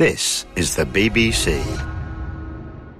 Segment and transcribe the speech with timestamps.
[0.00, 1.60] This is the BBC.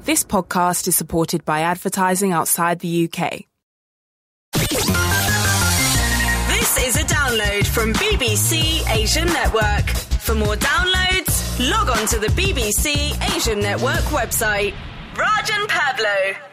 [0.04, 3.46] This podcast is supported by advertising outside the UK.
[4.52, 4.78] This
[6.84, 9.88] is a download from BBC Asian Network.
[10.20, 14.74] For more downloads, log on to the BBC Asian Network website.
[15.16, 16.49] Raj and Pablo.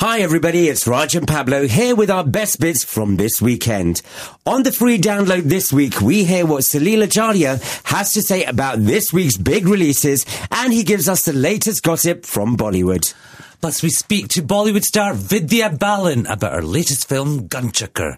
[0.00, 4.00] Hi everybody, it's Raj and Pablo here with our best bits from this weekend.
[4.46, 8.78] On the free download this week, we hear what Salil Acharya has to say about
[8.78, 13.12] this week's big releases and he gives us the latest gossip from Bollywood.
[13.60, 18.16] Plus, we speak to Bollywood star Vidya Balan about her latest film, Ghanchakkar.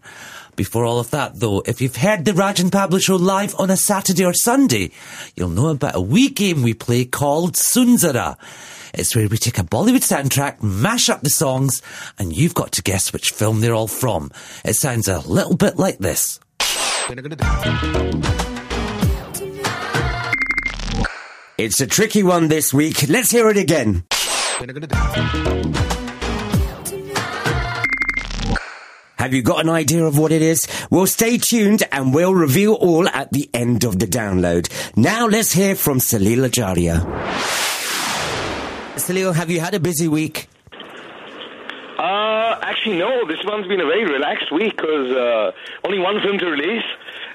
[0.55, 3.73] Before all of that, though, if you've heard the Raj and Pablo show live on
[3.73, 4.93] a Saturday or Sunday,
[5.35, 8.37] you'll know about a wee game we play called Sunzara.
[8.95, 11.81] It's where we take a Bollywood soundtrack, mash up the songs,
[12.19, 14.31] and you've got to guess which film they're all from.
[14.65, 16.39] It sounds a little bit like this.
[21.59, 23.09] It's a tricky one this week.
[23.09, 24.05] Let's hear it again.
[29.17, 30.67] Have you got an idea of what it is?
[30.91, 34.69] Well, stay tuned and we'll reveal all at the end of the download.
[34.97, 37.72] Now let's hear from Salil Acharya.
[38.97, 40.49] Salil, have you had a busy week?
[41.99, 43.27] Uh, actually, no.
[43.27, 45.53] This one's been a very relaxed week because uh,
[45.85, 46.85] only one film to release,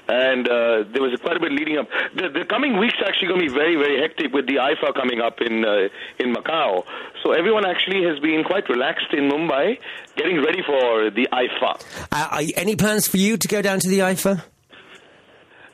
[0.08, 1.88] and uh, there was quite a bit leading up.
[2.14, 4.94] The, the coming weeks are actually going to be very, very hectic with the IIFA
[4.94, 6.84] coming up in uh, in Macau.
[7.22, 9.78] So everyone actually has been quite relaxed in Mumbai,
[10.16, 11.82] getting ready for the IIFA.
[12.12, 14.42] Uh, any plans for you to go down to the IIFA?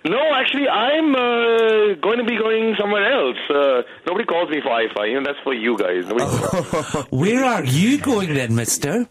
[0.06, 3.38] No, actually, I'm uh, going to be going somewhere else.
[3.48, 5.08] Uh, nobody calls me for IIFA.
[5.08, 6.04] You know, that's for you guys.
[6.06, 9.08] Nobody Where are you going then, mister?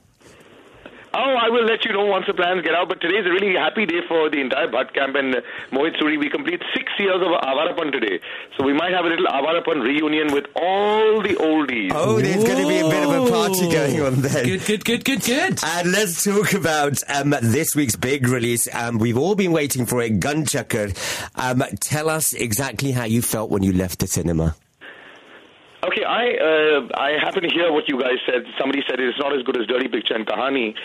[1.15, 2.89] Oh, I will let you know once the plans get out.
[2.89, 6.01] But today is a really happy day for the entire Bhatt camp and uh, Mohit
[6.01, 6.19] Suri.
[6.19, 8.19] We complete six years of Awarapan today.
[8.57, 11.91] So we might have a little Awarapan reunion with all the oldies.
[11.93, 14.45] Oh, there's going to be a bit of a party going on then.
[14.45, 15.59] Good, good, good, good, good.
[15.63, 18.67] And let's talk about um, this week's big release.
[18.73, 20.97] Um, we've all been waiting for it, Ghanchakkar.
[21.35, 24.55] Um, tell us exactly how you felt when you left the cinema.
[25.83, 28.45] Okay, I uh, I happen to hear what you guys said.
[28.57, 30.75] Somebody said it's not as good as Dirty Picture and Kahani.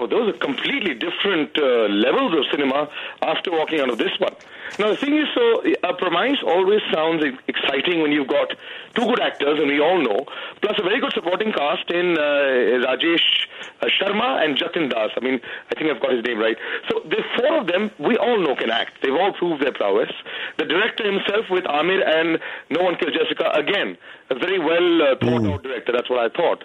[0.00, 2.88] Oh, those are completely different uh, levels of cinema
[3.20, 4.32] after walking out of this one.
[4.78, 8.48] Now, the thing is, so a premise always sounds exciting when you've got
[8.94, 10.26] two good actors, and we all know,
[10.62, 13.46] plus a very good supporting cast in uh, Rajesh
[13.80, 15.10] uh, Sharma and Jatin Das.
[15.16, 15.40] I mean,
[15.70, 16.56] I think I've got his name right.
[16.88, 19.02] So the four of them, we all know can act.
[19.02, 20.12] They've all proved their prowess.
[20.58, 22.38] The director himself with Aamir and
[22.70, 23.96] No One Killed Jessica, again,
[24.30, 25.92] a very well uh, thought out director.
[25.92, 26.64] That's what I thought.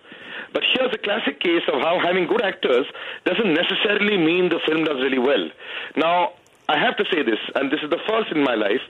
[0.54, 2.86] But here's a classic case of how having good actors
[3.26, 5.50] doesn't necessarily mean the film does really well.
[5.96, 6.34] Now,
[6.70, 8.82] I have to say this, and this is the first in my life,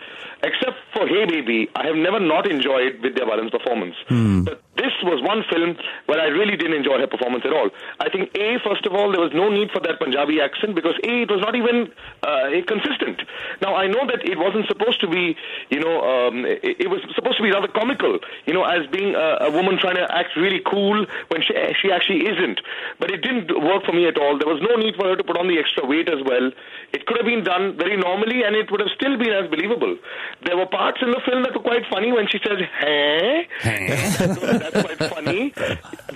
[0.43, 3.95] except for Heyy Babyy, I have never not enjoyed Vidya Balan's performance.
[4.07, 4.43] Hmm.
[4.43, 7.69] But this was one film where I really didn't enjoy her performance at all.
[7.99, 10.97] I think, A, first of all, there was no need for that Punjabi accent because,
[11.05, 11.93] A, it was not even
[12.25, 13.21] uh, consistent.
[13.61, 15.37] Now, I know that it wasn't supposed to be,
[15.69, 19.13] you know, um, it, it was supposed to be rather comical, you know, as being
[19.13, 22.59] a, a woman trying to act really cool when she, she actually isn't.
[22.97, 24.41] But it didn't work for me at all.
[24.41, 26.49] There was no need for her to put on the extra weight as well.
[26.93, 29.97] It could have been done very normally and it would have still been as believable.
[30.45, 33.47] There were parts in the film that were quite funny when she says, hey.
[34.71, 35.53] That's quite funny.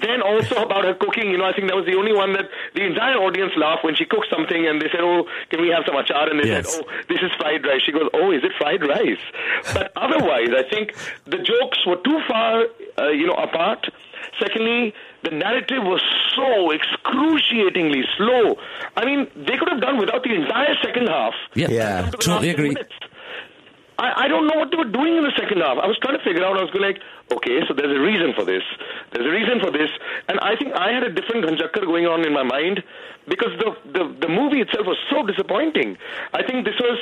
[0.02, 2.46] Then also about her cooking, you know, I think that was the only one that
[2.76, 5.84] the entire audience laughed when she cooked something and they said, oh, can we have
[5.86, 6.30] some achar?
[6.32, 6.74] And they Yes.
[6.74, 7.82] said, oh, this is fried rice.
[7.86, 9.24] She goes, oh, is it fried rice?
[9.74, 10.94] But otherwise, I think
[11.26, 12.66] the jokes were too far,
[13.00, 13.88] uh, you know, apart.
[14.40, 14.94] Secondly,
[15.24, 16.02] the narrative was
[16.36, 18.58] so excruciatingly slow.
[18.96, 21.34] I mean, they could have done without the entire second half.
[21.56, 22.02] Yeah, Yeah.
[22.02, 22.68] Down to the totally agree.
[22.70, 22.94] minutes.
[23.98, 25.78] I, I don't know what they were doing in the second half.
[25.82, 26.58] I was trying to figure out.
[26.58, 28.62] I was going like, okay, so there's a reason for this.
[29.12, 29.90] There's a reason for this,
[30.30, 32.84] and I think I had a different Ghanchakkar going on in my mind
[33.28, 35.98] because the, the the movie itself was so disappointing.
[36.34, 37.00] I think this was,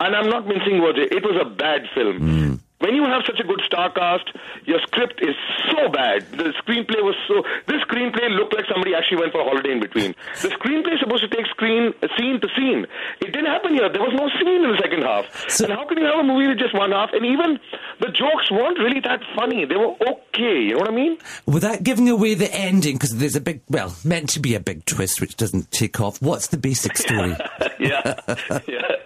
[0.00, 0.98] and I'm not mincing words.
[0.98, 2.16] It was a bad film.
[2.18, 2.54] Hmm.
[2.82, 4.26] When you have such a good star cast,
[4.66, 5.36] your script is
[5.70, 6.26] so bad.
[6.32, 7.42] The screenplay was so.
[7.70, 10.14] This screenplay looked like somebody actually went for a holiday in between.
[10.42, 12.86] The screenplay is supposed to take screen scene to scene.
[13.20, 13.86] It didn't happen here.
[13.88, 15.24] There was no scene in the second half.
[15.48, 17.10] So- and how can you have a movie with just one half?
[17.12, 17.60] And even
[18.00, 19.64] the jokes weren't really that funny.
[19.64, 20.66] They were okay.
[20.66, 21.18] You know what I mean?
[21.46, 24.84] Without giving away the ending, because there's a big, well, meant to be a big
[24.86, 26.20] twist which doesn't take off.
[26.20, 27.36] What's the basic story?
[27.78, 28.14] yeah.
[28.66, 28.96] yeah.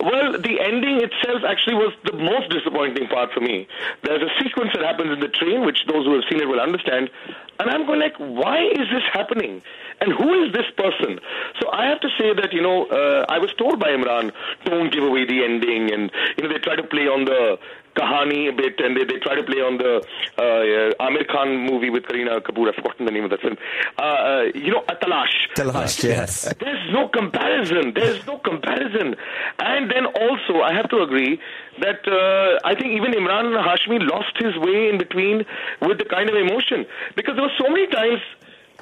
[0.00, 3.66] Well, the ending itself actually was the most disappointing part for me.
[4.02, 6.60] There's a sequence that happens in the train, which those who have seen it will
[6.60, 7.10] understand.
[7.58, 9.62] And I'm going like, why is this happening?
[10.00, 11.20] And who is this person?
[11.60, 14.32] So I have to say that, you know, uh, I was told by Emraan,
[14.64, 15.92] don't give away the ending.
[15.92, 17.58] And, you know, they try to play on the
[17.94, 20.02] Kahani a bit and they, they try to play on the
[20.38, 22.68] uh, Aamir Khan movie with Kareena Kapoor.
[22.68, 23.56] I've forgotten the name of that film.
[23.98, 25.34] Uh, uh, you know, Atalash.
[25.56, 26.52] Talaash, yes.
[26.60, 27.92] There's no comparison.
[27.94, 29.16] There's no comparison.
[29.58, 31.40] And then also, I have to agree
[31.80, 35.44] that uh, I think even Emraan Hashmi lost his way in between
[35.80, 36.86] with the kind of emotion
[37.16, 38.20] because there were so many times.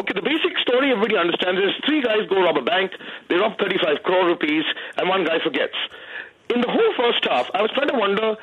[0.00, 2.93] Okay, the basic story everybody understands is three guys go rob a bank,
[3.29, 4.64] they rob 35 crore rupees,
[4.97, 5.76] and one guy forgets.
[6.55, 8.37] In the whole first half, I was trying to wonder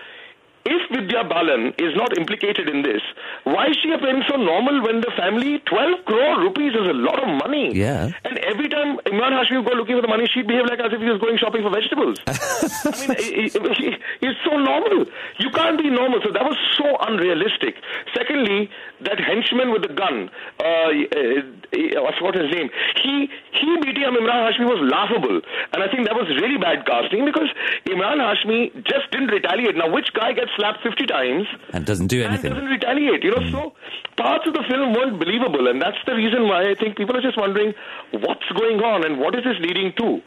[0.66, 3.02] if Vidya Balan is not implicated in this,
[3.44, 7.22] why is she appearing so normal when the family, 12 crore rupees is a lot
[7.22, 7.74] of money?
[7.76, 8.12] Yeah.
[8.26, 10.92] And every time Emraan Hashmi would go looking for the money, she'd behave like as
[10.94, 12.18] if he was going shopping for vegetables.
[12.28, 15.06] I mean, he- he- he's so normal.
[15.40, 16.20] You can't be normal.
[16.24, 17.76] So that was so unrealistic.
[18.16, 18.70] Secondly,
[19.02, 20.30] that henchman with the gun,
[20.60, 22.70] uh, uh, I forgot his name,
[23.02, 25.42] he, he beating up Emraan Hashmi was laughable.
[25.74, 27.50] And I think that was really bad casting because
[27.86, 29.76] Emraan Hashmi just didn't retaliate.
[29.76, 31.48] Now, which guy gets slapped 50 times?
[31.74, 32.52] And doesn't do anything?
[32.52, 33.24] and doesn't retaliate.
[33.24, 33.74] You know, so
[34.18, 37.22] parts of the film weren't believable, and that's the reason why I think people are
[37.22, 37.74] just wondering
[38.12, 40.22] what's going on and what is this leading to.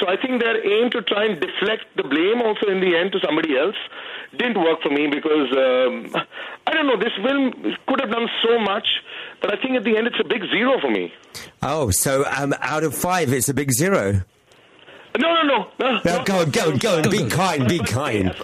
[0.00, 3.12] So I think their aim to try and deflect the blame also in the end
[3.12, 3.76] to somebody else
[4.36, 6.24] didn't work for me because um,
[6.66, 6.98] I don't know.
[6.98, 7.52] This film
[7.86, 8.86] could have done so much,
[9.40, 11.12] but I think at the end it's a big zero for me.
[11.62, 14.22] Oh, so um, out of five, it's a big zero.
[15.18, 16.00] No, no, no, no.
[16.04, 17.10] No, no, go on, go on, go on.
[17.10, 18.34] Be kind, be kind.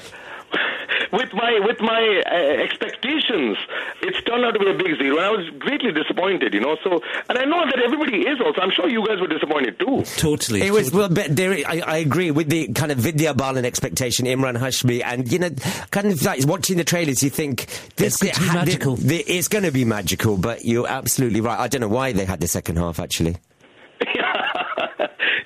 [1.15, 3.57] With my with my uh, expectations,
[4.03, 6.53] it's turned out to be a big zero, and I was greatly disappointed.
[6.55, 8.61] You know, so and I know that everybody is also.
[8.61, 10.03] I'm sure you guys were disappointed too.
[10.17, 10.63] Totally.
[10.63, 14.27] It was well, but there, I, I agree with the kind of Vidya Balan expectation,
[14.27, 15.51] Emraan Hashmi, and you know,
[15.91, 17.67] kind of like watching the trailers, you think
[17.97, 18.97] this It's going to be magical.
[18.97, 21.59] the- the- it's going to be magical, but you're absolutely right.
[21.59, 23.37] I don't know why they had the second half actually.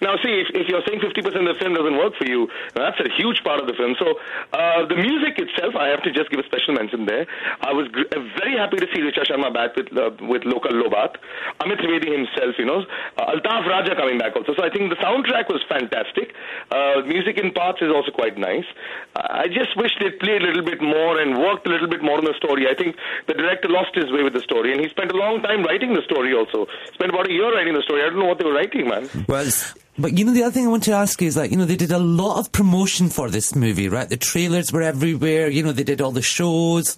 [0.08, 2.96] Now, see, if, if you're saying 50% of the film doesn't work for you, that's
[3.04, 3.92] a huge part of the film.
[4.00, 4.16] So,
[4.56, 7.28] uh, the music itself, I have to just give a special mention there.
[7.60, 10.72] I was gr- uh, very happy to see Richa Sharma back with uh, with local
[10.72, 11.20] Lobat,
[11.60, 12.88] Amit Trivedi himself, you know,
[13.20, 14.56] uh, Altaf Raja coming back also.
[14.56, 16.32] So, I think the soundtrack was fantastic.
[16.72, 18.64] Uh, music in parts is also quite nice.
[19.12, 22.16] I just wish they'd played a little bit more and worked a little bit more
[22.16, 22.64] on the story.
[22.64, 22.96] I think
[23.26, 25.92] the director lost his way with the story, and he spent a long time writing
[25.92, 26.64] the story also.
[26.96, 28.00] Spent about a year writing the story.
[28.02, 29.04] I don't know what they were writing, man.
[29.28, 29.50] Well,
[29.98, 31.64] But you know, the other thing I want to ask you is like, you know,
[31.64, 34.08] they did a lot of promotion for this movie, right?
[34.08, 35.48] The trailers were everywhere.
[35.48, 36.96] You know, they did all the shows.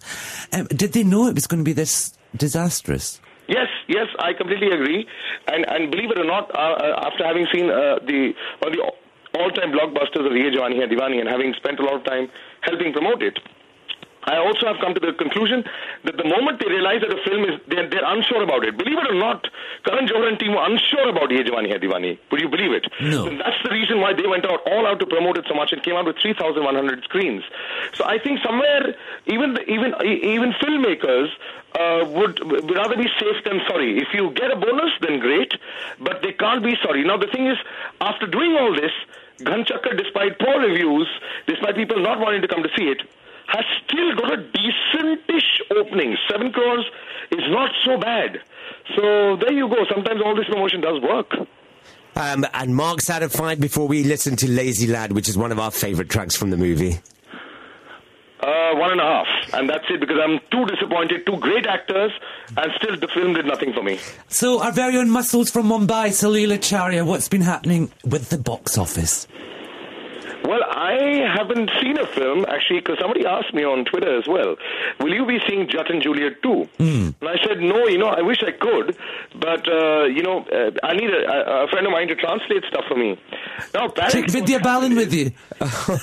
[0.53, 3.21] Um, did they know it was going to be this disastrous?
[3.49, 5.09] Yes, yes, I completely agree.
[5.49, 8.93] And and believe it or not, uh, uh, after having seen uh, the of the
[9.39, 12.29] all-time blockbusters of Yeh Jawaani Hai Deewani and having spent a lot of time
[12.63, 13.39] helping promote it,
[14.25, 15.65] I also have come to the conclusion
[16.05, 18.77] that the moment they realize that a film is, they're, they're unsure about it.
[18.77, 19.49] Believe it or not,
[19.85, 22.19] Karan Johar and team were unsure about Yeh Jawaani Hai Deewani.
[22.31, 22.87] Would you believe it?
[23.01, 23.27] No.
[23.27, 25.73] And that's the reason why they went out all out to promote it so much
[25.73, 27.43] and came out with 3,100 screens.
[27.95, 28.95] So I think somewhere,
[29.27, 31.29] even the, even even filmmakers
[31.79, 33.99] uh, would, would rather be safe than sorry.
[33.99, 35.53] If you get a bonus, then great,
[36.01, 37.05] but they can't be sorry.
[37.05, 37.57] Now the thing is,
[38.01, 38.93] after doing all this,
[39.39, 41.09] Ghanchakkar, despite poor reviews,
[41.47, 43.03] despite people not wanting to come to see it,
[43.53, 46.17] has still got a decentish opening.
[46.31, 46.87] Seven crores
[47.33, 48.39] is not so bad.
[48.97, 49.85] So there you go.
[49.93, 51.31] Sometimes all this promotion does work.
[52.17, 55.53] um, and marks out of five before we listen to Lazy Lad, which is one
[55.53, 56.99] of our favourite tracks from the movie.
[58.43, 59.27] Uh, one and a half.
[59.53, 61.27] And that's it because I'm too disappointed.
[61.27, 62.11] Two great actors,
[62.57, 63.99] and still the film did nothing for me.
[64.29, 68.79] So, our very own muscles from Mumbai, Salil Acharya, what's been happening with the box
[68.79, 69.27] office?
[70.45, 74.57] Well, I haven't seen a film actually because somebody asked me on Twitter as well.
[75.01, 76.69] Will you be seeing Jatt and Juliet too?
[76.79, 77.87] And I said no.
[77.87, 78.97] You know, I wish I could,
[79.39, 82.65] but uh, you know, uh, I need a, a- a friend of mine to translate
[82.69, 83.19] stuff for me.
[83.75, 85.31] Now, Take Vidya Balan with you.
[85.61, 85.99] oh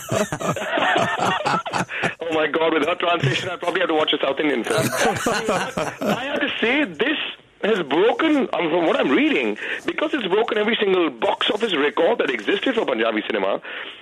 [2.33, 2.73] my God!
[2.73, 4.79] With her translation, I probably have to watch a South Indian film.
[4.81, 7.17] I have to say this
[7.63, 12.19] has broken, um, from what I'm reading, because it's broken every single box office record
[12.19, 13.59] that existed for Punjabi cinema.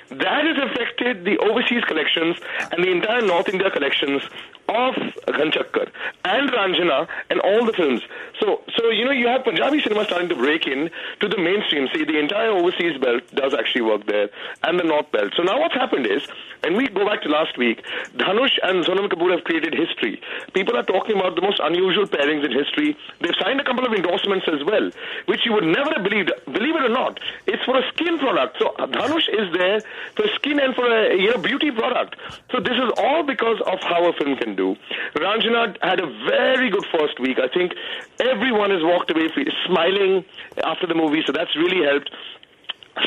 [0.09, 2.37] That has affected the overseas collections
[2.71, 4.21] and the entire North India collections
[4.67, 4.95] of
[5.27, 5.89] Ghanchakkar
[6.25, 8.01] and Raanjhanaa and all the films.
[8.39, 11.87] So, so you know, you have Punjabi cinema starting to break in to the mainstream.
[11.93, 14.29] See, the entire overseas belt does actually work there,
[14.63, 15.33] and the North belt.
[15.35, 16.25] So now what's happened is,
[16.63, 17.83] and we go back to last week,
[18.17, 20.21] Dhanush and Sonam Kapoor have created history.
[20.53, 22.97] People are talking about the most unusual pairings in history.
[23.21, 24.89] They've signed a couple of endorsements as well,
[25.27, 26.31] which you would never have believed.
[26.45, 28.57] Believe it or not, it's for a skin product.
[28.59, 29.81] So uh, Dhanush is there
[30.15, 32.15] for skin and for a you know beauty product.
[32.51, 34.75] So this is all because of how a film can do.
[35.15, 37.37] Raanjhanaa had a very good first week.
[37.39, 37.73] I think
[38.19, 39.29] everyone has walked away
[39.65, 40.25] smiling
[40.63, 42.09] after the movie, so that's really helped.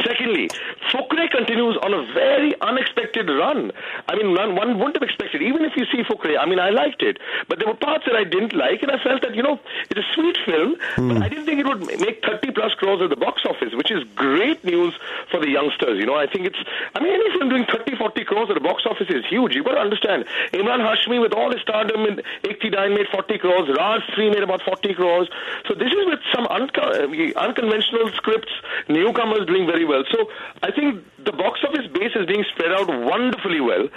[0.05, 0.49] Secondly,
[0.93, 3.73] Fukrey continues on a very unexpected run.
[4.09, 6.71] I mean, one, one wouldn't have expected, even if you see Fukrey, I mean, I
[6.71, 7.19] liked it.
[7.49, 9.59] But there were parts that I didn't like, and I felt that, you know,
[9.91, 11.09] it's a sweet film, mm.
[11.09, 11.23] but hmm.
[11.23, 14.05] I didn't think it would make 30 plus crores at the box office, which is
[14.15, 14.95] great news
[15.31, 15.99] for the youngsters.
[15.99, 16.59] You know, I think it's,
[16.95, 19.55] I mean, any film doing 30, 40 crores at the box office is huge.
[19.55, 23.69] You've got to understand, Emraan Hashmi, with all his stardom in 89, made 40 crores,
[23.69, 25.29] Raaz 3 made about 40 crores.
[25.67, 28.53] So this is with some unco- unconventional scripts,
[28.89, 30.03] newcomers doing very very well.
[30.11, 30.27] So
[30.63, 33.89] I think the box office base is being spread out wonderfully well.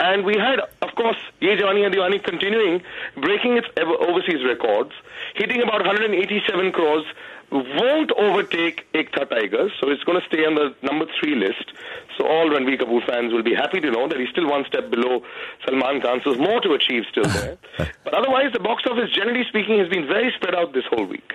[0.00, 2.82] And we had, of course, Yeh Jawaani Hai Deewani continuing,
[3.16, 4.90] breaking its overseas records,
[5.34, 7.04] hitting about 187 crores,
[7.52, 11.72] won't overtake Ek Tha Tigers, so it's going to stay on the number three list.
[12.16, 14.90] So all Ranbir Kapoor fans will be happy to know that he's still one step
[14.90, 15.22] below
[15.64, 17.58] Salman Khan, so there's more to achieve still there.
[18.04, 21.34] but otherwise, the box office, generally speaking, has been very spread out this whole week.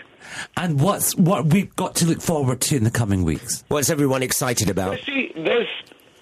[0.55, 3.63] And what's what we've got to look forward to in the coming weeks?
[3.67, 4.99] What's everyone excited about?
[5.05, 5.67] See, there's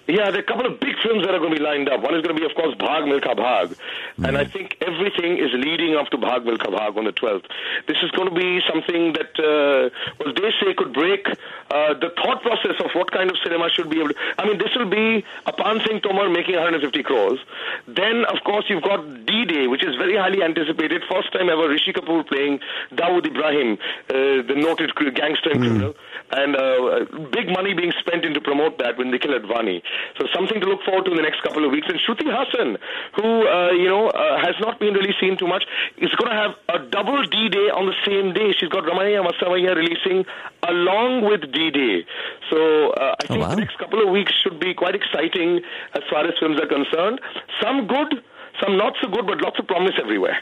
[0.08, 2.00] yeah, there are a couple of big films that are going to be lined up.
[2.02, 3.74] One is going to be, of course, Bhaag Milkha Bhaag.
[4.18, 4.28] Mm.
[4.28, 7.46] And I think everything is leading up to Bhaag Milkha Bhaag on the 12th.
[7.88, 12.10] This is going to be something that, uh, well, they say could break uh, the
[12.22, 14.14] thought process of what kind of cinema should be able to.
[14.38, 17.40] I mean, this will be a Paan Singh Tomar making 150 crores.
[17.88, 21.02] Then, of course, you've got D Day, which is very highly anticipated.
[21.10, 22.60] First time ever, Rishi Kapoor playing
[22.92, 25.66] Dawood Ibrahim, uh, the noted gangster and mm.
[25.66, 25.94] criminal.
[26.30, 29.82] And uh, big money being spent in to promote that with Nikhil Advani.
[30.18, 31.86] So something to look forward to in the next couple of weeks.
[31.88, 32.78] And Shruti Haasan,
[33.16, 35.64] who uh, you know uh, has not been really seen too much,
[35.98, 38.52] is going to have a double D Day on the same day.
[38.58, 40.24] She's got Ramaiya Vastavaiya releasing
[40.68, 42.04] along with D Day.
[42.50, 43.54] So uh, I oh, think oh, wow.
[43.54, 45.60] the next couple of weeks should be quite exciting
[45.94, 47.20] as far as films are concerned.
[47.62, 48.22] Some good,
[48.60, 50.38] some not so good, but lots of promise everywhere.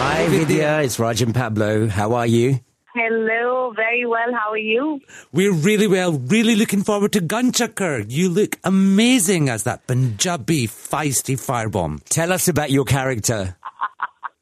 [0.00, 0.82] Hi, Vidya.
[0.82, 1.88] It's Raj and Pablo.
[1.88, 2.60] How are you?
[3.00, 4.34] Hello, very well.
[4.34, 5.00] How are you?
[5.32, 6.18] We're really well.
[6.18, 8.04] Really looking forward to Ghanchakkar.
[8.10, 12.02] You look amazing as that Punjabi feisty firebomb.
[12.08, 13.56] Tell us about your character.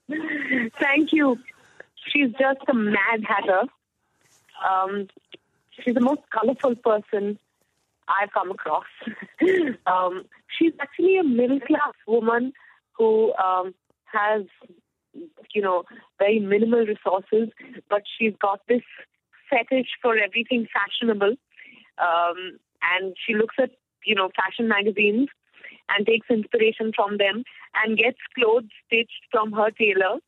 [0.81, 1.37] Thank you.
[2.11, 3.65] She's just a mad hatter.
[4.67, 5.09] Um,
[5.73, 7.39] she's the most colorful person
[8.09, 8.87] I've come across.
[9.87, 10.25] um,
[10.59, 12.55] she's actually a middle class woman
[12.97, 14.45] who um, has
[15.55, 15.85] you know,
[16.19, 17.49] very minimal resources,
[17.89, 18.83] but she's got this
[19.51, 21.37] fetish for everything fashionable.
[21.99, 23.71] Um, and she looks at,
[24.05, 25.29] you know, fashion magazines
[25.89, 27.45] and takes inspiration from them
[27.83, 30.19] and gets clothes stitched from her tailor.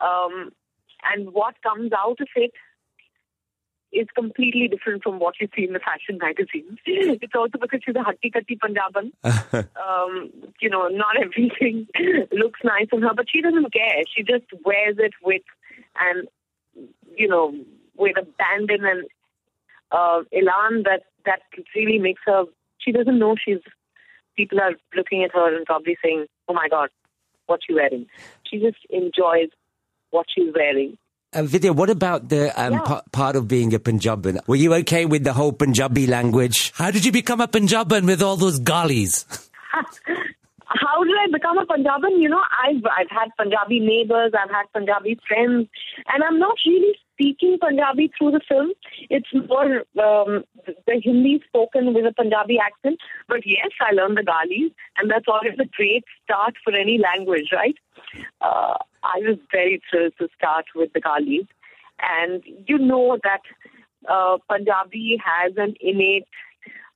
[0.00, 0.50] Um,
[1.12, 2.52] and what comes out of it
[3.92, 6.78] is completely different from what you see in the fashion magazines.
[6.86, 9.12] it's also because she's a hatti katti Punjaban.
[9.76, 10.30] um,
[10.60, 11.86] you know, not everything
[12.32, 14.02] looks nice on her, but she doesn't care.
[14.14, 15.42] She just wears it with,
[15.98, 16.28] and
[17.16, 17.54] you know,
[17.96, 19.04] with abandon and
[19.90, 21.40] uh, elan that that
[21.74, 22.44] really makes her.
[22.78, 23.60] She doesn't know she's.
[24.36, 26.90] People are looking at her and probably saying, "Oh my God,
[27.46, 28.06] what she wearing?"
[28.44, 29.48] She just enjoys
[30.10, 30.96] what she's wearing
[31.32, 32.80] uh, Vidya, what about the um, yeah.
[32.80, 34.40] p- part of being a Punjaban?
[34.46, 36.72] Were you okay with the whole Punjabi language?
[36.74, 39.26] How did you become a Punjaban with all those galis?
[39.72, 42.20] How did I become a Punjaban?
[42.20, 45.68] You know, I've I've had Punjabi neighbors, I've had Punjabi friends,
[46.12, 48.72] and I'm not really speaking Punjabi through the film.
[49.10, 50.44] It's more um,
[50.86, 52.98] the Hindi spoken with a Punjabi accent.
[53.28, 57.50] But yes, I learned the galis, and that's always a great start for any language,
[57.52, 57.76] right?
[58.40, 61.46] Uh, I was very thrilled to start with the galis.
[62.02, 63.42] And you know that
[64.08, 66.28] uh, Punjabi has an innate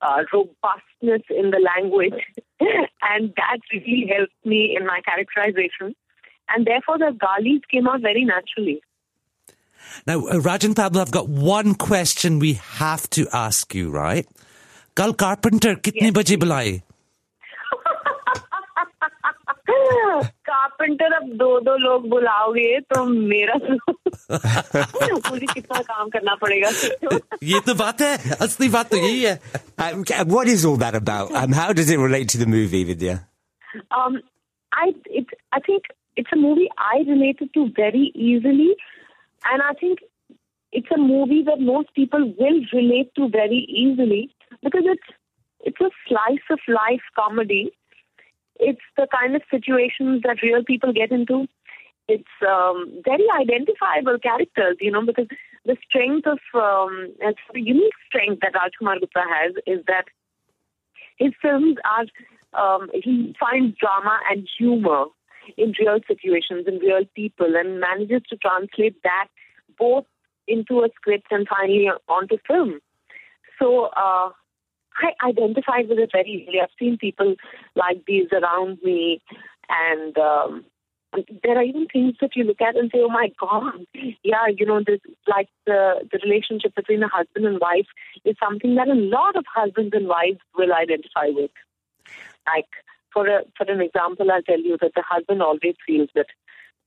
[0.00, 2.21] uh, robustness in the language,
[2.61, 5.95] and that really helped me in my characterization.
[6.49, 8.81] And therefore, the galis came out very naturally.
[10.07, 14.26] Now, uh, Raj and Pablo, I've got one question we have to ask you, right?
[14.97, 16.17] कल carpenter कितने yes.
[16.17, 16.81] बजे बुलाए
[20.49, 23.55] carpenter अब दो दो लोग बुलाओगे तो मेरा
[25.31, 26.71] मुझे कितना काम करना पड़ेगा?
[27.50, 31.33] ये तो बात है असली बात um, what is all that about?
[31.33, 33.26] Um, how does it relate to the movie Vidya?
[33.91, 34.21] Um,
[34.73, 34.93] I
[35.67, 35.85] think
[36.17, 38.76] it's a movie I related to very easily
[39.52, 40.00] and I think
[40.72, 45.08] it's a movie that most people will relate to very easily because it's
[45.60, 47.72] it's a slice of life comedy
[48.60, 51.46] it's the kind of situations that real people get into.
[52.06, 55.26] It's um, very identifiable characters, you know, because
[55.64, 60.04] the strength of, um, it's the unique strength that Rajkumar Gupta has is that
[61.16, 62.04] his films are
[62.52, 65.06] um, he finds drama and humor
[65.56, 69.28] in real situations and real people and manages to translate that
[69.78, 70.04] both
[70.46, 72.80] into a script and finally onto film.
[73.58, 74.30] So uh,
[75.02, 76.60] I identified with it very easily.
[76.60, 77.34] I've seen people
[77.74, 79.22] like these around me,
[79.68, 80.64] and um,
[81.42, 83.86] there are even things that you look at and say, "Oh my God,
[84.22, 87.86] yeah, you know, this like the the relationship between a husband and wife
[88.24, 91.50] is something that a lot of husbands and wives will identify with."
[92.46, 92.68] Like
[93.14, 96.26] for a for an example, I'll tell you that the husband always feels that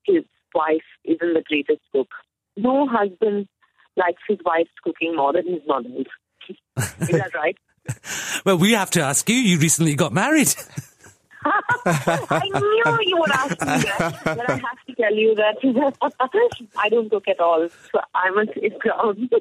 [0.06, 2.10] his wife isn't the greatest cook.
[2.58, 3.48] No husband
[3.96, 6.06] likes his wife's cooking more than his mother's.
[7.02, 7.58] is that right?
[8.46, 9.36] well, we have to ask you.
[9.36, 10.54] You recently got married.
[11.86, 15.58] I knew you would ask me that, but I have to tell you that
[16.78, 19.32] I don't cook at all, so I must sit ground.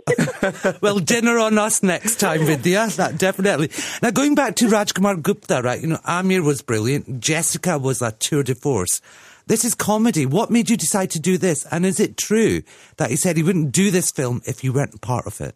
[0.81, 2.89] well, dinner on us next time, Vidya.
[2.97, 3.71] That definitely.
[4.03, 5.81] Now, going back to Rajkumar Gupta, right?
[5.81, 7.21] You know, Aamir was brilliant.
[7.21, 9.01] Jessica was a tour de force.
[9.47, 10.27] This is comedy.
[10.27, 11.65] What made you decide to do this?
[11.71, 12.63] And is it true
[12.97, 15.55] that he said he wouldn't do this film if you weren't part of it?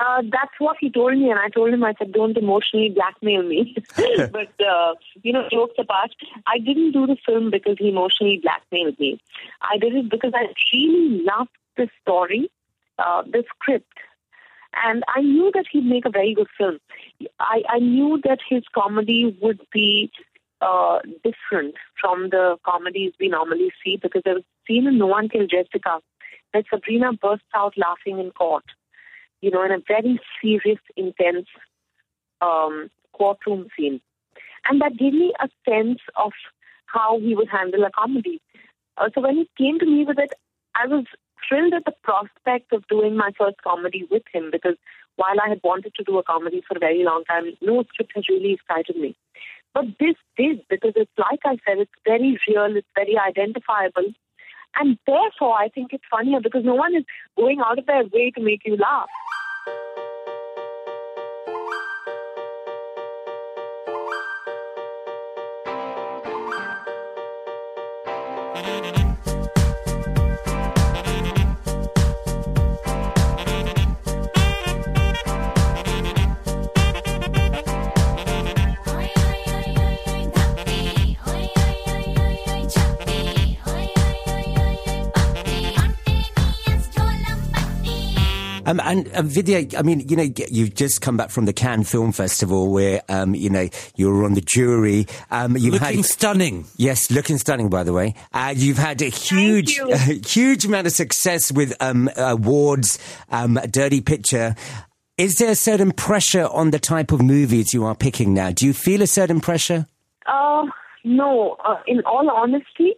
[0.00, 3.42] Uh, that's what he told me, and I told him, I said, don't emotionally blackmail
[3.42, 3.76] me.
[3.96, 6.10] but, uh, you know, jokes apart,
[6.46, 9.20] I didn't do the film because he emotionally blackmailed me.
[9.62, 12.50] I did it because I really loved the story,
[12.98, 13.92] uh, the script.
[14.84, 16.78] And I knew that he'd make a very good film.
[17.38, 20.10] I, I knew that his comedy would be
[20.60, 25.06] uh, different from the comedies we normally see because there was a scene in No
[25.06, 26.00] One Killed Jessica
[26.52, 28.64] that Sabrina bursts out laughing in court
[29.44, 31.46] you know, in a very serious, intense
[32.40, 34.00] um, courtroom scene.
[34.66, 36.32] And that gave me a sense of
[36.86, 38.40] how he would handle a comedy.
[38.96, 40.32] Uh, so when he came to me with it,
[40.74, 41.04] I was
[41.46, 44.76] thrilled at the prospect of doing my first comedy with him because
[45.16, 48.12] while I had wanted to do a comedy for a very long time, no script
[48.14, 49.14] has really excited me.
[49.74, 54.14] But this did because it's like I said, it's very real, it's very identifiable.
[54.76, 57.04] And therefore, I think it's funnier because no one is
[57.36, 59.08] going out of their way to make you laugh.
[68.64, 69.13] Bye.
[88.74, 91.84] Um, and uh, Vidya, I mean, you know, you've just come back from the Cannes
[91.84, 95.06] Film Festival where, um, you know, you were on the jury.
[95.30, 96.64] Um, you've looking had, stunning.
[96.76, 98.14] Yes, looking stunning, by the way.
[98.32, 102.98] Uh, you've had a huge, a huge amount of success with um, awards,
[103.30, 104.56] um, Dirty Picture.
[105.16, 108.50] Is there a certain pressure on the type of movies you are picking now?
[108.50, 109.86] Do you feel a certain pressure?
[110.26, 110.64] Uh,
[111.04, 111.56] no.
[111.64, 112.94] Uh, in all honesty,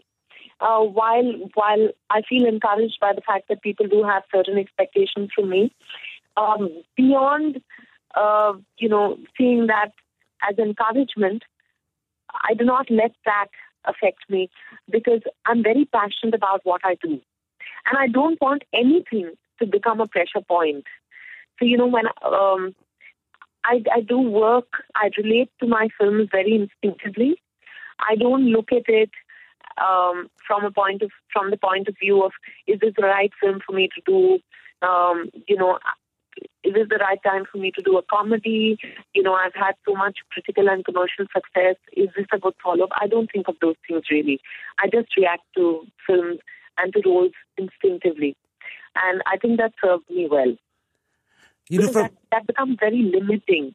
[0.61, 5.31] uh, while while I feel encouraged by the fact that people do have certain expectations
[5.35, 5.75] from me,
[6.37, 7.61] um, beyond
[8.15, 9.93] uh, you know seeing that
[10.49, 11.43] as encouragement,
[12.49, 13.49] I do not let that
[13.85, 14.51] affect me
[14.91, 17.21] because I'm very passionate about what I do,
[17.87, 20.85] and I don't want anything to become a pressure point.
[21.59, 22.75] So you know when um,
[23.65, 27.37] I, I do work, I relate to my films very instinctively.
[27.99, 29.11] I don't look at it
[29.79, 32.33] um, from a point of from the point of view of
[32.67, 34.39] is this the right film for me to do?
[34.87, 35.79] Um, you know,
[36.65, 38.79] is this the right time for me to do a comedy?
[39.15, 41.77] You know, I've had so much critical and commercial success.
[41.93, 42.91] Is this a good follow-up?
[43.01, 44.41] I don't think of those things really.
[44.79, 46.41] I just react to films
[46.79, 48.37] and to roles instinctively,
[48.95, 50.57] and I think that served me well.
[51.69, 53.75] You know, from, that, that becomes very limiting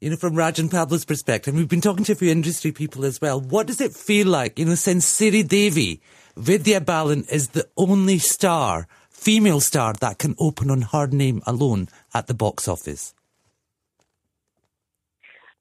[0.00, 3.04] you know, from Raj and Pablo's perspective, we've been talking to a few industry people
[3.04, 3.40] as well.
[3.40, 6.00] What does it feel like, you know, since Sridevi,
[6.36, 11.88] Vidya Balan is the only star, female star, that can open on her name alone
[12.12, 13.14] at the box office?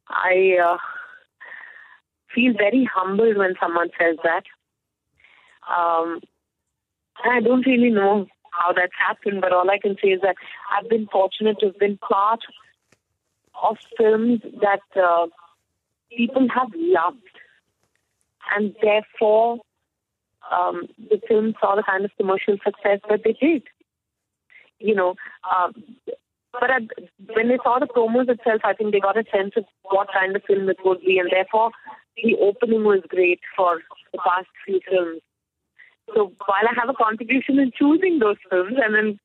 [0.09, 0.77] I uh,
[2.33, 4.43] feel very humbled when someone says that.
[5.67, 6.19] Um,
[7.23, 10.35] I don't really know how that's happened, but all I can say is that
[10.71, 12.41] I've been fortunate to have been part
[13.61, 15.27] of films that uh,
[16.15, 17.17] people have loved,
[18.55, 19.59] and therefore
[20.51, 23.63] um, the film saw the kind of commercial success that they did.
[24.79, 25.15] You know,
[25.49, 25.71] uh,
[26.51, 26.83] but at,
[27.33, 30.35] when they saw the promos itself, I think they got a sense of what kind
[30.35, 31.71] of film it would be, and therefore
[32.17, 35.21] the opening was great for the past few films.
[36.13, 39.19] So while I have a contribution in choosing those films and then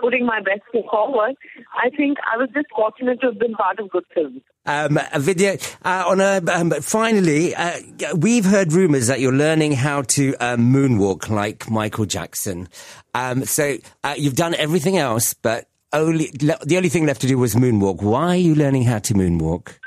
[0.00, 1.34] putting my best foot forward.
[1.74, 4.42] I think I was just fortunate to have been part of good films.
[4.64, 7.78] Um, Vidya, uh, on a, um, finally, uh,
[8.16, 12.68] we've heard rumours that you're learning how to um, moonwalk like Michael Jackson.
[13.14, 17.38] Um, so uh, you've done everything else, but only the only thing left to do
[17.38, 18.02] was moonwalk.
[18.02, 19.78] Why are you learning how to moonwalk?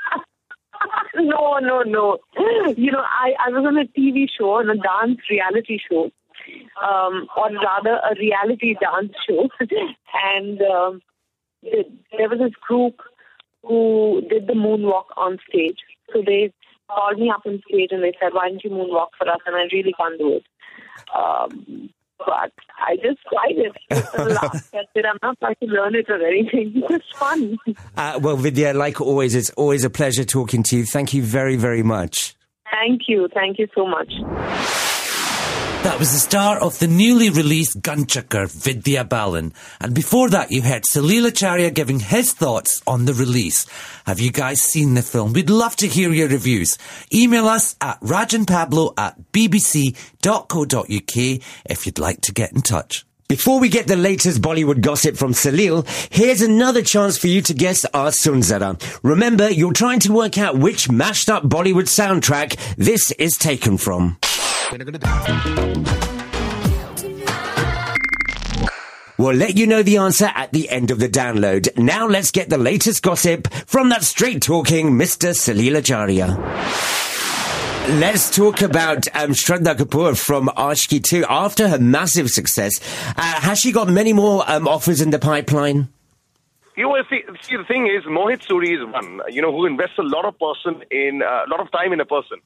[1.14, 2.18] no, no, no.
[2.76, 6.10] You know, I, I was on a TV show, on a dance reality show,
[6.82, 9.48] um, or rather a reality dance show,
[10.34, 11.02] and um,
[11.62, 13.00] there was this group
[13.62, 15.78] who did the moonwalk on stage.
[16.12, 16.52] So they
[16.88, 19.56] called me up on stage and they said, "Why don't you moonwalk for us?" And
[19.56, 20.44] I really can't do it.
[21.14, 23.76] Um, but I just tried it.
[25.06, 26.72] I'm not trying to learn it or anything.
[26.90, 27.58] It's just fun.
[27.96, 30.84] Uh, well, Vidya, like always, it's always a pleasure talking to you.
[30.84, 32.34] Thank you very, very much.
[32.70, 33.28] Thank you.
[33.32, 34.12] Thank you so much.
[35.82, 39.54] That was the star of the newly released Ghanchakkar, Vidya Balan.
[39.80, 43.66] And before that, you heard Salil Acharya giving his thoughts on the release.
[44.04, 45.32] Have you guys seen the film?
[45.32, 46.76] We'd love to hear your reviews.
[47.14, 51.16] Email us at rajanpablo at bbc.co.uk
[51.70, 53.06] if you'd like to get in touch.
[53.26, 57.54] Before we get the latest Bollywood gossip from Salil, here's another chance for you to
[57.54, 58.78] guess our Sunzara.
[59.02, 64.18] Remember, you're trying to work out which mashed up Bollywood soundtrack this is taken from.
[69.18, 71.76] We'll let you know the answer at the end of the download.
[71.76, 75.30] Now let's get the latest gossip from that straight talking Mr.
[75.34, 76.36] Salil Acharya.
[77.98, 81.24] Let's talk about um, Shraddha Kapoor from Aashiqui 2.
[81.28, 82.80] After her massive success,
[83.16, 85.88] uh, has she got many more um, offers in the pipeline?
[86.76, 89.98] You know, see, see, the thing is, Mohit Suri is one, you know, who invests
[89.98, 92.38] a lot of person in, uh, a lot of time in a person.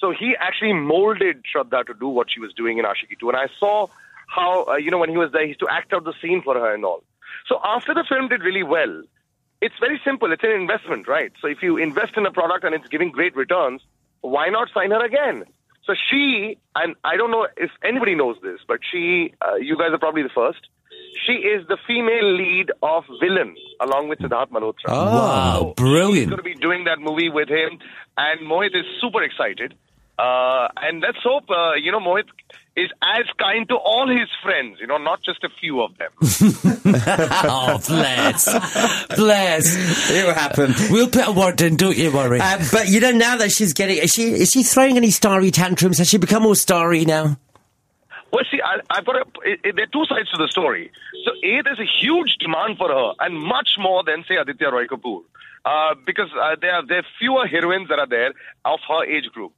[0.00, 3.28] So he actually molded Shraddha to do what she was doing in Aashiqui 2.
[3.30, 3.88] And I saw
[4.28, 6.42] how, uh, you know, when he was there, he used to act out the scene
[6.42, 7.02] for her and all.
[7.48, 9.02] So after the film did really well,
[9.60, 10.32] it's very simple.
[10.32, 11.32] It's an investment, right?
[11.40, 13.82] So if you invest in a product and it's giving great returns,
[14.20, 15.44] why not sign her again?
[15.84, 19.88] So she, and I don't know if anybody knows this, but she, uh, you guys
[19.92, 20.60] are probably the first.
[21.26, 24.88] She is the female lead of Villain, along with Sidharth Malhotra.
[24.88, 26.16] Oh, wow, so brilliant!
[26.16, 27.78] She's going to be doing that movie with him,
[28.16, 29.74] and Mohit is super excited.
[30.18, 32.24] Uh, and let's hope, uh, you know, Mohit
[32.76, 36.10] is as kind to all his friends, you know, not just a few of them.
[37.44, 39.16] oh, bless.
[39.16, 40.10] bless.
[40.10, 40.74] It'll happen.
[40.90, 42.40] We'll put a word in, don't you worry.
[42.40, 45.50] Uh, but, you know, now that she's getting, is she, is she throwing any starry
[45.52, 45.98] tantrums?
[45.98, 47.38] Has she become more starry now?
[48.32, 50.90] Well, see, I, have got a, it, it, there are two sides to the story.
[51.24, 54.86] So, A, there's a huge demand for her, and much more than, say, Aditya Roy
[54.86, 55.22] Kapoor.
[55.64, 58.32] Uh, because uh, there, are, there are fewer heroines that are there
[58.64, 59.52] of her age group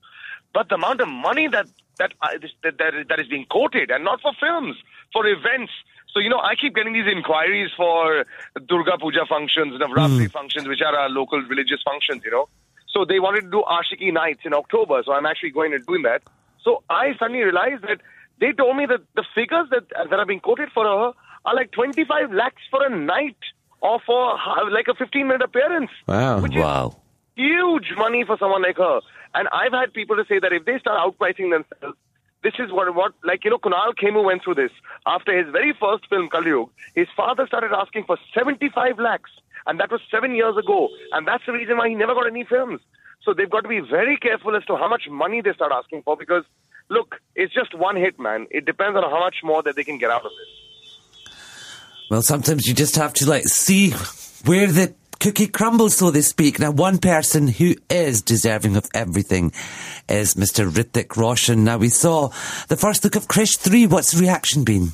[0.52, 1.66] but the amount of money that
[1.98, 2.28] that, uh,
[2.62, 4.76] that, that, that is being quoted, and not for films,
[5.12, 5.72] for events.
[6.12, 8.24] So, you know, I keep getting these inquiries for
[8.66, 10.30] Durga Puja functions, Navratri mm.
[10.30, 12.48] functions, which are our local religious functions, you know.
[12.88, 16.02] So they wanted to do Aashiqui nights in October, so I'm actually going and doing
[16.02, 16.22] that.
[16.64, 18.00] So I suddenly realized that
[18.40, 21.12] they told me that the figures that, that are being quoted for her
[21.44, 23.36] are like 25 lakhs for a night
[23.80, 24.36] or for
[24.70, 25.90] like a 15 minute appearance.
[26.08, 26.40] Wow.
[26.40, 26.96] wow.
[27.40, 29.00] Huge money for someone like her.
[29.34, 31.96] And I've had people to say that if they start outpricing themselves,
[32.42, 34.72] this is what, what like, you know, Kunal Khemu went through this.
[35.06, 39.30] After his very first film, Kalyug, his father started asking for 75 lakhs.
[39.66, 40.88] And that was seven years ago.
[41.12, 42.80] And that's the reason why he never got any films.
[43.22, 46.02] So they've got to be very careful as to how much money they start asking
[46.02, 46.44] for because,
[46.88, 48.46] look, it's just one hit, man.
[48.50, 51.32] It depends on how much more that they can get out of it.
[52.10, 53.90] Well, sometimes you just have to, like, see
[54.44, 56.58] where the cookie crumbles, so to speak.
[56.58, 59.52] Now, one person who is deserving of everything
[60.08, 60.68] is Mr.
[60.68, 61.62] Hrithik Roshan.
[61.62, 62.28] Now, we saw
[62.68, 63.86] the first look of Krrish 3.
[63.86, 64.92] What's the reaction been?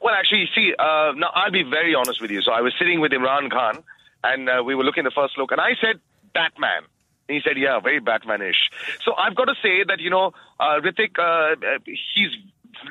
[0.00, 2.42] Well, actually, see, uh, now I'll be very honest with you.
[2.42, 3.82] So I was sitting with Imran Khan,
[4.24, 6.00] and uh, we were looking the first look, and I said,
[6.32, 6.82] Batman.
[7.28, 8.68] He said, yeah, very Batmanish.
[9.04, 12.30] So I've got to say that, you know, uh, Hrithik, uh, he's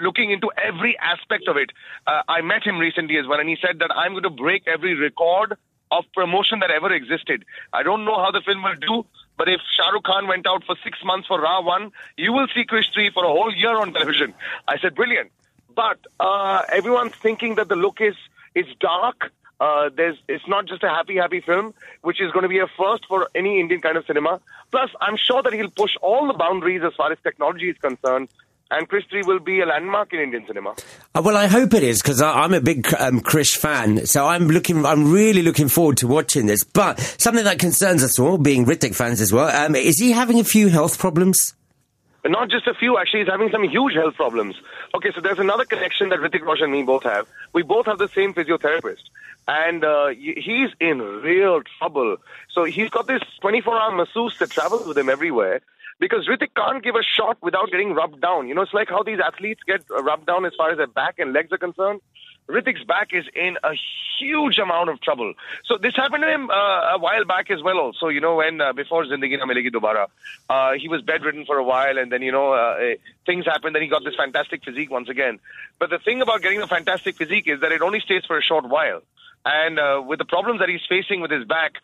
[0.02, 1.72] looking into every aspect of it.
[2.08, 4.64] Uh, I met him recently as well, and he said that I'm going to break
[4.68, 5.56] every record
[5.94, 7.46] of promotion that ever existed.
[7.72, 9.06] I don't know how the film will do,
[9.38, 12.48] but if Shah Rukh Khan went out for six months for Ra 1, you will
[12.54, 14.34] see Krrish 3 for a whole year on television.
[14.68, 15.32] I said, brilliant.
[15.76, 18.16] But uh, everyone's thinking that the look is,
[18.56, 19.32] is dark.
[19.60, 22.68] Uh, there's, it's not just a happy, happy film, which is going to be a
[22.78, 24.42] first for any Indian kind of cinema.
[24.72, 28.30] Plus, I'm sure that he'll push all the boundaries as far as technology is concerned
[28.74, 30.76] and Krrish 3 will be a landmark in Indian cinema.
[31.14, 34.48] Uh, well, I hope it is because I'm a big um, Krrish fan, so I'm
[34.48, 36.64] looking, I'm really looking forward to watching this.
[36.64, 40.40] But something that concerns us all, being Hrithik fans as well, um, is he having
[40.40, 41.54] a few health problems?
[42.26, 44.56] Not just a few, actually, he's having some huge health problems.
[44.96, 47.28] Okay, so there's another connection that Hrithik Roshan and me both have.
[47.54, 49.04] We both have the same physiotherapist.
[49.46, 52.16] And uh, he's in real trouble.
[52.50, 55.62] So he's got this 24 hour masseuse that travels with him everywhere
[56.00, 58.48] because Hrithik can't give a shot without getting rubbed down.
[58.48, 61.20] You know, it's like how these athletes get rubbed down as far as their back
[61.20, 62.02] and legs are concerned.
[62.50, 63.72] Hrithik's back is in a
[64.20, 65.34] huge amount of trouble.
[65.66, 67.78] So this happened to him uh, a while back as well.
[67.78, 70.08] Also, you know, when uh, before Zindagi Na Milegi Dobara,
[70.50, 73.76] uh, he was bedridden for a while, and then you know uh, eh, things happened.
[73.76, 75.40] Then he got this fantastic physique once again.
[75.80, 78.44] But the thing about getting a fantastic physique is that it only stays for a
[78.44, 79.02] short while.
[79.46, 81.76] And uh, with the problems that he's facing with his back,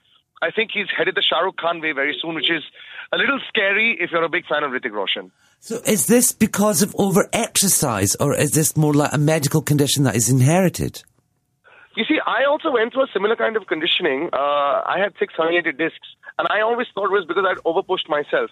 [0.41, 2.63] I think he's headed the Shah Rukh Khan way very soon, which is
[3.11, 5.31] a little scary if you're a big fan of Hrithik Roshan.
[5.59, 10.03] So is this because of over exercise or is this more like a medical condition
[10.03, 11.03] that is inherited?
[11.95, 14.29] You see, I also went through a similar kind of conditioning.
[14.31, 18.07] Uh, I had six herniated discs, and I always thought it was because I'd overpushed
[18.07, 18.51] myself.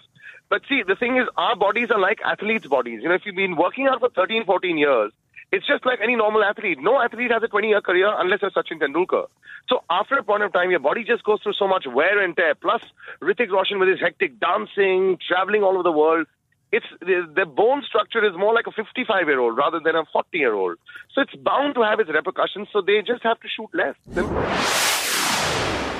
[0.50, 3.00] But see, the thing is, our bodies are like athletes' bodies.
[3.02, 5.12] You know, if you've been working out for 13, 14 years,
[5.50, 6.78] it's just like any normal athlete.
[6.80, 9.26] No athlete has a 20 year career unless you're Sachin Tendulkar.
[9.68, 12.36] So after a point of time, your body just goes through so much wear and
[12.36, 12.54] tear.
[12.54, 12.82] Plus,
[13.22, 16.26] Hrithik Roshan with his hectic dancing, traveling all over the world,
[16.70, 20.04] it's the, the bone structure is more like a 55 year old rather than a
[20.12, 20.76] 40 year old.
[21.14, 22.68] So it's bound to have its repercussions.
[22.72, 23.94] So they just have to shoot less.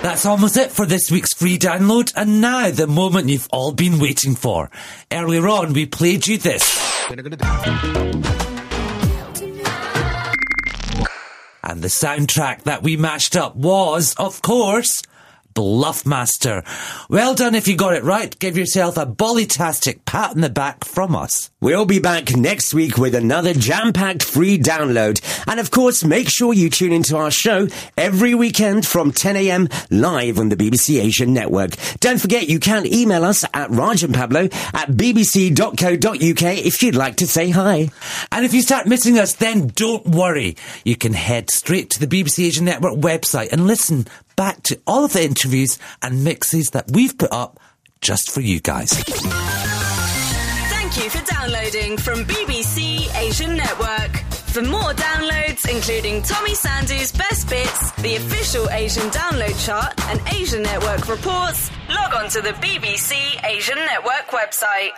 [0.03, 3.99] That's almost it for this week's free download, and now the moment you've all been
[3.99, 4.71] waiting for.
[5.11, 6.79] Earlier on, we played you this.
[11.69, 15.03] And the soundtrack that we mashed up was, of course,
[15.59, 16.65] Bluffmaster.
[17.11, 18.39] Well done if you got it right.
[18.39, 21.51] Give yourself a bollytastic pat on the back from us.
[21.61, 25.21] We'll be back next week with another jam-packed free download.
[25.49, 27.67] And of course, make sure you tune into our show
[27.97, 31.73] every weekend from 10am live on the BBC Asian Network.
[31.99, 37.17] Don't forget you can email us at Raj and Pablo at bbc.co.uk if you'd like
[37.17, 37.91] to say hi.
[38.31, 40.57] And if you start missing us, then don't worry.
[40.85, 44.07] You can head straight to the BBC Asian Network website and listen
[44.39, 47.59] back to all of the interviews and mixes that we've put up
[48.01, 48.93] just for you guys.
[50.71, 54.17] Thank you for downloading from BBC Asian Network.
[54.55, 60.63] For more downloads, including Tommy Sandhu's best bits, the official Asian download chart, and Asian
[60.63, 64.91] Network reports, log on to the BBC Asian Network website.